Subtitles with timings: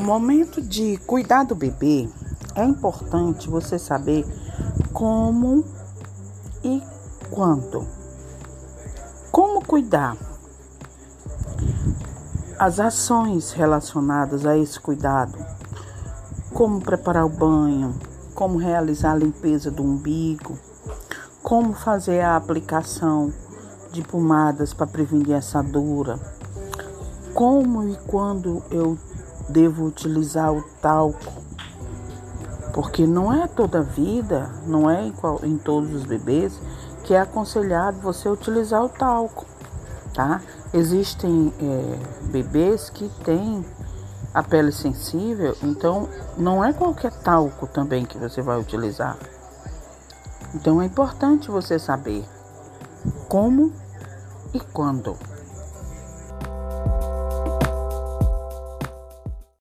[0.00, 2.08] momento de cuidar do bebê,
[2.54, 4.24] é importante você saber
[4.92, 5.64] como
[6.64, 6.82] e
[7.30, 7.86] quando.
[9.30, 10.16] Como cuidar?
[12.58, 15.36] As ações relacionadas a esse cuidado,
[16.52, 17.94] como preparar o banho,
[18.34, 20.58] como realizar a limpeza do umbigo,
[21.42, 23.32] como fazer a aplicação
[23.90, 26.18] de pomadas para prevenir assadura,
[27.34, 28.96] como e quando eu
[29.48, 31.42] devo utilizar o talco,
[32.72, 35.04] porque não é toda vida, não é
[35.42, 36.58] em, todos os bebês
[37.04, 39.44] que é aconselhado você utilizar o talco,
[40.14, 40.40] tá?
[40.72, 43.64] Existem é, bebês que têm
[44.32, 49.18] a pele sensível, então não é qualquer talco também que você vai utilizar.
[50.54, 52.24] Então é importante você saber
[53.28, 53.72] como
[54.54, 55.16] e quando.